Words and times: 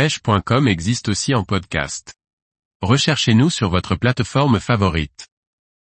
pêche.com 0.00 0.66
existe 0.66 1.10
aussi 1.10 1.34
en 1.34 1.44
podcast. 1.44 2.14
Recherchez-nous 2.80 3.50
sur 3.50 3.68
votre 3.68 3.96
plateforme 3.96 4.58
favorite. 4.58 5.28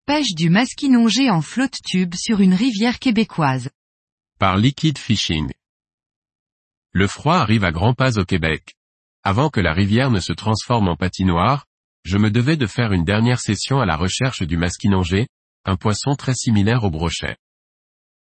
Pêche 0.05 0.35
du 0.35 0.51
masquinongé 0.51 1.31
en 1.31 1.42
flotte 1.42 1.79
tube 1.83 2.13
sur 2.13 2.39
une 2.39 2.54
rivière 2.54 2.99
québécoise. 2.99 3.71
Par 4.38 4.57
Liquid 4.57 4.99
Fishing. 4.99 5.52
Le 6.91 7.07
froid 7.07 7.38
arrive 7.38 7.63
à 7.63 7.71
grands 7.71 7.96
pas 7.96 8.20
au 8.20 8.26
Québec. 8.26 8.76
Avant 9.23 9.49
que 9.49 9.60
la 9.60 9.73
rivière 9.73 10.11
ne 10.11 10.19
se 10.19 10.33
transforme 10.33 10.87
en 10.87 10.95
patinoire, 10.95 11.65
je 12.03 12.19
me 12.19 12.29
devais 12.29 12.57
de 12.57 12.67
faire 12.67 12.91
une 12.91 13.05
dernière 13.05 13.39
session 13.39 13.79
à 13.79 13.87
la 13.87 13.95
recherche 13.95 14.43
du 14.43 14.55
masquinongé, 14.55 15.25
un 15.65 15.77
poisson 15.77 16.13
très 16.13 16.35
similaire 16.35 16.83
au 16.83 16.91
brochet. 16.91 17.37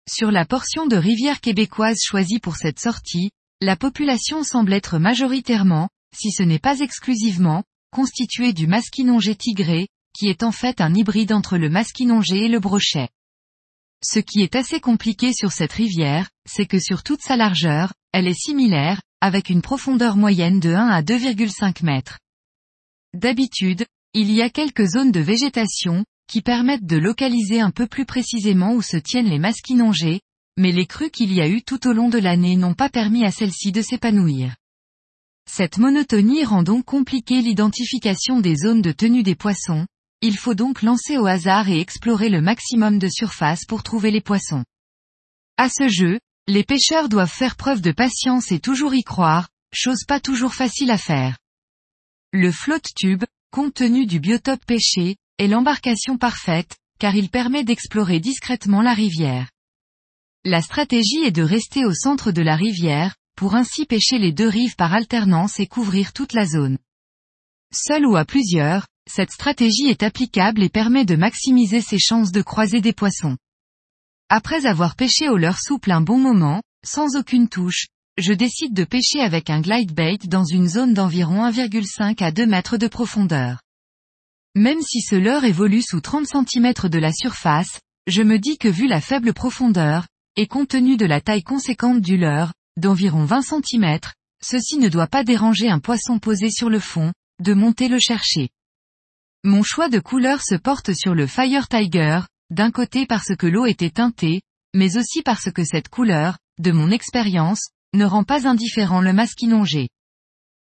Sur 0.09 0.31
la 0.31 0.47
portion 0.47 0.87
de 0.87 0.95
rivière 0.95 1.41
québécoise 1.41 1.99
choisie 2.01 2.39
pour 2.39 2.55
cette 2.55 2.79
sortie, 2.79 3.33
la 3.65 3.77
population 3.77 4.45
semble 4.45 4.75
être 4.75 4.99
majoritairement, 4.99 5.89
si 6.15 6.31
ce 6.31 6.43
n'est 6.43 6.59
pas 6.59 6.81
exclusivement, 6.81 7.65
constituée 7.91 8.53
du 8.53 8.67
masquinongé 8.67 9.35
tigré, 9.35 9.89
qui 10.17 10.29
est 10.29 10.43
en 10.43 10.53
fait 10.53 10.81
un 10.81 10.95
hybride 10.95 11.33
entre 11.33 11.57
le 11.57 11.71
masquinongé 11.71 12.45
et 12.45 12.49
le 12.49 12.61
brochet. 12.61 13.09
Ce 14.05 14.19
qui 14.19 14.43
est 14.43 14.55
assez 14.55 14.81
compliqué 14.81 15.33
sur 15.33 15.51
cette 15.51 15.73
rivière, 15.73 16.29
c'est 16.47 16.67
que 16.67 16.79
sur 16.79 17.03
toute 17.03 17.23
sa 17.23 17.37
largeur, 17.37 17.95
elle 18.13 18.29
est 18.29 18.39
similaire, 18.39 19.01
avec 19.23 19.49
une 19.49 19.63
profondeur 19.63 20.17
moyenne 20.17 20.61
de 20.61 20.75
1 20.75 20.89
à 20.89 21.01
2,5 21.01 21.83
mètres. 21.85 22.19
D'habitude, 23.15 23.87
il 24.13 24.31
y 24.31 24.43
a 24.43 24.51
quelques 24.51 24.85
zones 24.85 25.11
de 25.11 25.21
végétation, 25.21 26.05
qui 26.29 26.43
permettent 26.43 26.87
de 26.87 26.99
localiser 26.99 27.61
un 27.61 27.71
peu 27.71 27.87
plus 27.87 28.05
précisément 28.05 28.75
où 28.75 28.83
se 28.83 28.99
tiennent 28.99 29.31
les 29.31 29.39
masquinongés, 29.39 30.21
mais 30.57 30.73
les 30.73 30.87
crues 30.87 31.11
qu'il 31.11 31.33
y 31.33 31.41
a 31.41 31.49
eu 31.49 31.63
tout 31.63 31.87
au 31.87 31.93
long 31.93 32.09
de 32.09 32.19
l'année 32.19 32.57
n'ont 32.57 32.75
pas 32.75 32.89
permis 32.89 33.25
à 33.25 33.31
celle-ci 33.31 33.73
de 33.73 33.83
s'épanouir. 33.83 34.55
Cette 35.51 35.79
monotonie 35.79 36.45
rend 36.45 36.63
donc 36.63 36.85
compliquée 36.85 37.43
l'identification 37.43 38.41
des 38.41 38.57
zones 38.57 38.83
de 38.83 38.93
tenue 38.93 39.23
des 39.23 39.35
poissons, 39.35 39.87
il 40.21 40.39
faut 40.39 40.55
donc 40.55 40.83
lancer 40.83 41.19
au 41.19 41.27
hasard 41.27 41.69
et 41.69 41.81
explorer 41.81 42.31
le 42.31 42.41
maximum 42.41 42.99
de 42.99 43.09
surface 43.09 43.67
pour 43.67 43.83
trouver 43.83 44.11
les 44.11 44.23
poissons. 44.23 44.65
À 45.59 45.69
ce 45.69 45.89
jeu, 45.89 46.19
les 46.47 46.65
pêcheurs 46.65 47.09
doivent 47.09 47.31
faire 47.31 47.57
preuve 47.57 47.83
de 47.83 47.93
patience 47.93 48.51
et 48.51 48.61
toujours 48.61 48.95
y 48.95 49.03
croire, 49.03 49.49
chose 49.73 50.05
pas 50.07 50.21
toujours 50.21 50.55
facile 50.55 50.91
à 50.91 50.99
faire. 50.99 51.37
Le 52.33 52.51
flotte 52.51 52.89
tube, 52.97 53.25
compte 53.51 53.75
tenu 53.75 54.07
du 54.07 54.19
biotope 54.19 54.65
pêché, 54.65 55.17
est 55.39 55.47
l'embarcation 55.47 56.17
parfaite, 56.17 56.77
car 56.99 57.15
il 57.15 57.29
permet 57.29 57.65
d'explorer 57.65 58.19
discrètement 58.19 58.83
la 58.83 58.95
rivière. 58.95 59.51
La 60.47 60.61
stratégie 60.61 61.25
est 61.25 61.31
de 61.31 61.43
rester 61.43 61.87
au 61.87 61.95
centre 61.95 62.31
de 62.31 62.43
la 62.43 62.55
rivière, 62.55 63.17
pour 63.35 63.55
ainsi 63.55 63.87
pêcher 63.87 64.19
les 64.19 64.31
deux 64.31 64.49
rives 64.49 64.77
par 64.77 64.93
alternance 64.93 65.59
et 65.59 65.67
couvrir 65.67 66.13
toute 66.13 66.35
la 66.35 66.45
zone. 66.45 66.77
Seul 67.73 68.05
ou 68.05 68.15
à 68.17 68.27
plusieurs, 68.27 68.87
cette 69.11 69.31
stratégie 69.31 69.87
est 69.89 70.03
applicable 70.03 70.63
et 70.63 70.69
permet 70.69 71.07
de 71.07 71.17
maximiser 71.17 71.81
ses 71.81 71.99
chances 71.99 72.31
de 72.31 72.43
croiser 72.43 72.83
des 72.83 72.93
poissons. 72.93 73.39
Après 74.29 74.67
avoir 74.67 74.97
pêché 74.97 75.31
au 75.31 75.39
leurre 75.39 75.61
souple 75.61 75.91
un 75.91 76.03
bon 76.03 76.19
moment, 76.19 76.63
sans 76.85 77.17
aucune 77.17 77.49
touche, 77.49 77.87
je 78.19 78.35
décide 78.35 78.75
de 78.75 78.85
pêcher 78.85 79.21
avec 79.21 79.49
un 79.49 79.63
glide 79.63 79.95
bait 79.95 80.19
dans 80.27 80.45
une 80.45 80.69
zone 80.69 80.93
d'environ 80.93 81.49
1,5 81.49 82.23
à 82.23 82.33
2 82.33 82.45
mètres 82.45 82.77
de 82.77 82.87
profondeur. 82.87 83.63
Même 84.55 84.83
si 84.83 85.01
ce 85.01 85.17
leurre 85.17 85.45
évolue 85.45 85.83
sous 85.83 86.03
30 86.03 86.27
cm 86.27 86.75
de 86.91 86.99
la 86.99 87.13
surface, 87.13 87.81
je 88.07 88.23
me 88.23 88.39
dis 88.39 88.59
que 88.59 88.69
vu 88.69 88.87
la 88.87 89.01
faible 89.01 89.33
profondeur, 89.33 90.07
et 90.37 90.47
compte 90.47 90.69
tenu 90.69 90.97
de 90.97 91.07
la 91.07 91.21
taille 91.21 91.43
conséquente 91.43 92.01
du 92.01 92.17
leurre, 92.17 92.53
d'environ 92.77 93.25
20 93.25 93.43
cm, 93.43 93.99
ceci 94.43 94.79
ne 94.79 94.89
doit 94.89 95.07
pas 95.07 95.25
déranger 95.25 95.69
un 95.69 95.79
poisson 95.79 96.19
posé 96.19 96.51
sur 96.51 96.71
le 96.71 96.81
fond, 96.81 97.13
de 97.41 97.55
monter 97.55 97.89
le 97.89 97.99
chercher. 97.99 98.49
Mon 99.45 99.63
choix 99.63 99.89
de 99.89 100.01
couleur 100.01 100.43
se 100.43 100.55
porte 100.55 100.93
sur 100.95 101.15
le 101.15 101.27
Fire 101.27 101.69
Tiger, 101.69 102.21
d'un 102.51 102.71
côté 102.71 103.07
parce 103.07 103.37
que 103.37 103.47
l'eau 103.47 103.67
était 103.67 103.91
teintée, 103.91 104.41
mais 104.75 104.97
aussi 104.97 105.23
parce 105.23 105.51
que 105.51 105.65
cette 105.65 105.89
couleur, 105.89 106.39
de 106.59 106.73
mon 106.73 106.91
expérience, 106.91 107.69
ne 107.95 108.05
rend 108.05 108.25
pas 108.25 108.49
indifférent 108.49 109.01
le 109.01 109.13
masquinongé. 109.13 109.89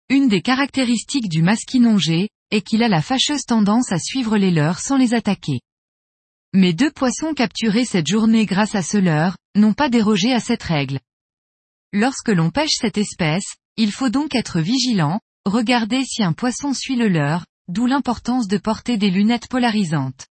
Une 0.08 0.28
des 0.28 0.42
caractéristiques 0.42 1.28
du 1.28 1.42
masquinongé, 1.42 2.28
est 2.50 2.62
qu'il 2.62 2.82
a 2.82 2.88
la 2.88 3.02
fâcheuse 3.02 3.44
tendance 3.44 3.92
à 3.92 3.98
suivre 3.98 4.36
les 4.36 4.50
leurs 4.50 4.80
sans 4.80 4.96
les 4.96 5.14
attaquer. 5.14 5.60
Mes 6.52 6.72
deux 6.72 6.90
poissons 6.90 7.32
capturés 7.32 7.84
cette 7.84 8.08
journée 8.08 8.44
grâce 8.44 8.74
à 8.74 8.82
ce 8.82 8.98
leurre, 8.98 9.36
n'ont 9.54 9.72
pas 9.72 9.88
dérogé 9.88 10.32
à 10.32 10.40
cette 10.40 10.64
règle. 10.64 10.98
Lorsque 11.92 12.28
l'on 12.28 12.50
pêche 12.50 12.74
cette 12.74 12.98
espèce, 12.98 13.54
il 13.76 13.92
faut 13.92 14.08
donc 14.08 14.34
être 14.34 14.60
vigilant, 14.60 15.20
regarder 15.44 16.04
si 16.04 16.24
un 16.24 16.32
poisson 16.32 16.74
suit 16.74 16.96
le 16.96 17.06
leurre, 17.06 17.46
d'où 17.68 17.86
l'importance 17.86 18.48
de 18.48 18.58
porter 18.58 18.96
des 18.96 19.10
lunettes 19.10 19.48
polarisantes. 19.48 20.26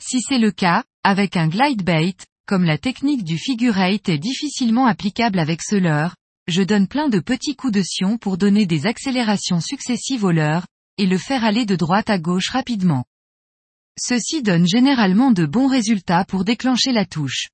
Si 0.00 0.20
c'est 0.20 0.38
le 0.38 0.52
cas, 0.52 0.84
avec 1.02 1.36
un 1.36 1.48
glide 1.48 1.82
bait, 1.82 2.14
comme 2.46 2.62
la 2.62 2.78
technique 2.78 3.24
du 3.24 3.36
figure 3.36 3.78
eight 3.78 4.08
est 4.08 4.18
difficilement 4.18 4.86
applicable 4.86 5.40
avec 5.40 5.62
ce 5.62 5.74
leurre, 5.74 6.14
je 6.46 6.62
donne 6.62 6.86
plein 6.86 7.08
de 7.08 7.18
petits 7.18 7.56
coups 7.56 7.72
de 7.72 7.82
sion 7.82 8.18
pour 8.18 8.38
donner 8.38 8.66
des 8.66 8.86
accélérations 8.86 9.60
successives 9.60 10.22
au 10.22 10.30
leurre, 10.30 10.66
et 10.96 11.06
le 11.06 11.18
faire 11.18 11.42
aller 11.42 11.66
de 11.66 11.74
droite 11.74 12.08
à 12.08 12.20
gauche 12.20 12.50
rapidement. 12.50 13.04
Ceci 13.98 14.42
donne 14.42 14.66
généralement 14.66 15.30
de 15.30 15.46
bons 15.46 15.68
résultats 15.68 16.24
pour 16.24 16.44
déclencher 16.44 16.92
la 16.92 17.04
touche. 17.04 17.48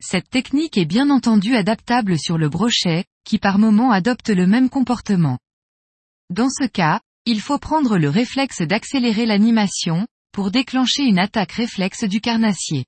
Cette 0.00 0.28
technique 0.28 0.76
est 0.76 0.84
bien 0.84 1.10
entendu 1.10 1.54
adaptable 1.54 2.18
sur 2.18 2.38
le 2.38 2.48
brochet, 2.48 3.04
qui 3.24 3.38
par 3.38 3.58
moment 3.58 3.92
adopte 3.92 4.28
le 4.30 4.46
même 4.46 4.68
comportement. 4.68 5.38
Dans 6.28 6.50
ce 6.50 6.66
cas, 6.66 7.00
il 7.24 7.40
faut 7.40 7.58
prendre 7.58 7.98
le 7.98 8.08
réflexe 8.08 8.62
d'accélérer 8.62 9.26
l'animation, 9.26 10.06
pour 10.32 10.50
déclencher 10.50 11.04
une 11.04 11.18
attaque 11.18 11.52
réflexe 11.52 12.04
du 12.04 12.20
carnassier. 12.20 12.84